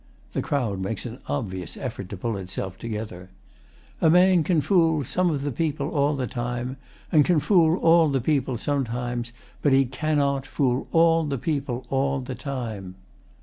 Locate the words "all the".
5.89-6.25, 7.77-8.19, 10.91-11.37, 11.91-12.33